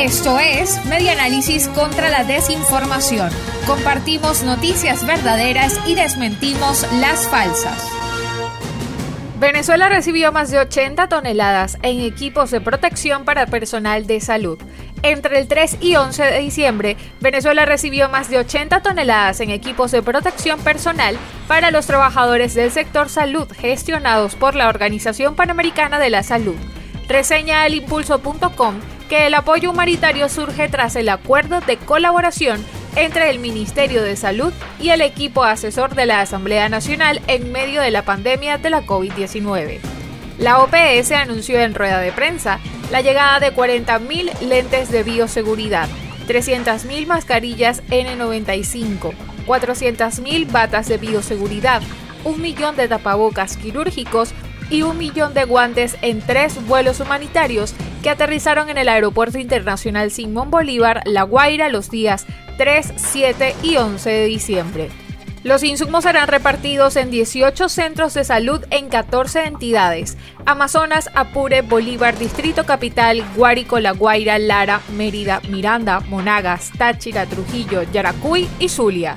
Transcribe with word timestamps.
Esto 0.00 0.38
es 0.38 0.84
Medianálisis 0.86 1.68
contra 1.68 2.10
la 2.10 2.24
desinformación. 2.24 3.30
Compartimos 3.66 4.42
noticias 4.42 5.06
verdaderas 5.06 5.80
y 5.86 5.94
desmentimos 5.94 6.84
las 7.00 7.28
falsas. 7.28 7.88
Venezuela 9.38 9.88
recibió 9.88 10.32
más 10.32 10.50
de 10.50 10.58
80 10.58 11.08
toneladas 11.08 11.78
en 11.82 12.00
equipos 12.00 12.50
de 12.50 12.60
protección 12.60 13.24
para 13.24 13.46
personal 13.46 14.06
de 14.06 14.20
salud. 14.20 14.58
Entre 15.02 15.38
el 15.38 15.48
3 15.48 15.78
y 15.80 15.96
11 15.96 16.24
de 16.24 16.38
diciembre, 16.40 16.96
Venezuela 17.20 17.64
recibió 17.64 18.08
más 18.08 18.28
de 18.28 18.38
80 18.38 18.82
toneladas 18.82 19.40
en 19.40 19.50
equipos 19.50 19.90
de 19.90 20.02
protección 20.02 20.60
personal 20.60 21.16
para 21.46 21.70
los 21.70 21.86
trabajadores 21.86 22.54
del 22.54 22.72
sector 22.72 23.08
salud 23.08 23.46
gestionados 23.58 24.34
por 24.34 24.54
la 24.54 24.68
Organización 24.68 25.34
Panamericana 25.34 25.98
de 25.98 26.10
la 26.10 26.22
Salud. 26.22 26.56
Reseña 27.08 27.66
el 27.66 27.74
impulso.com 27.74 28.74
que 29.08 29.26
el 29.26 29.34
apoyo 29.34 29.70
humanitario 29.70 30.28
surge 30.28 30.68
tras 30.68 30.96
el 30.96 31.08
acuerdo 31.08 31.60
de 31.60 31.76
colaboración 31.76 32.64
entre 32.96 33.30
el 33.30 33.38
Ministerio 33.38 34.02
de 34.02 34.16
Salud 34.16 34.52
y 34.80 34.90
el 34.90 35.00
equipo 35.00 35.44
asesor 35.44 35.94
de 35.94 36.06
la 36.06 36.20
Asamblea 36.20 36.68
Nacional 36.68 37.20
en 37.26 37.52
medio 37.52 37.82
de 37.82 37.90
la 37.90 38.04
pandemia 38.04 38.58
de 38.58 38.70
la 38.70 38.82
COVID-19. 38.86 39.80
La 40.38 40.58
OPS 40.58 41.12
anunció 41.12 41.60
en 41.60 41.74
rueda 41.74 42.00
de 42.00 42.12
prensa 42.12 42.58
la 42.90 43.00
llegada 43.00 43.40
de 43.40 43.54
40.000 43.54 44.40
lentes 44.40 44.90
de 44.90 45.02
bioseguridad, 45.02 45.88
300.000 46.28 47.06
mascarillas 47.06 47.82
N95, 47.88 49.12
400.000 49.46 50.50
batas 50.50 50.88
de 50.88 50.98
bioseguridad, 50.98 51.82
un 52.24 52.40
millón 52.40 52.76
de 52.76 52.88
tapabocas 52.88 53.56
quirúrgicos 53.56 54.32
y 54.70 54.82
un 54.82 54.98
millón 54.98 55.34
de 55.34 55.44
guantes 55.44 55.96
en 56.02 56.20
tres 56.20 56.64
vuelos 56.66 57.00
humanitarios 57.00 57.74
que 58.04 58.10
aterrizaron 58.10 58.68
en 58.68 58.76
el 58.76 58.90
Aeropuerto 58.90 59.38
Internacional 59.38 60.10
Simón 60.10 60.50
Bolívar, 60.50 61.00
La 61.06 61.22
Guaira, 61.22 61.70
los 61.70 61.90
días 61.90 62.26
3, 62.58 62.92
7 62.96 63.56
y 63.62 63.78
11 63.78 64.10
de 64.10 64.26
diciembre. 64.26 64.90
Los 65.42 65.62
insumos 65.62 66.04
serán 66.04 66.28
repartidos 66.28 66.96
en 66.96 67.10
18 67.10 67.70
centros 67.70 68.12
de 68.12 68.24
salud 68.24 68.62
en 68.68 68.90
14 68.90 69.44
entidades. 69.44 70.18
Amazonas, 70.44 71.08
Apure, 71.14 71.62
Bolívar, 71.62 72.18
Distrito 72.18 72.64
Capital, 72.64 73.24
Guárico, 73.34 73.80
La 73.80 73.92
Guaira, 73.92 74.38
Lara, 74.38 74.82
Mérida, 74.94 75.40
Miranda, 75.48 76.00
Monagas, 76.00 76.72
Táchira, 76.76 77.24
Trujillo, 77.24 77.84
Yaracuy 77.84 78.46
y 78.58 78.68
Zulia. 78.68 79.16